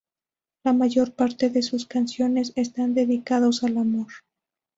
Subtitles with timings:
[0.63, 4.07] La mayor parte de sus canciones están dedicados al amor.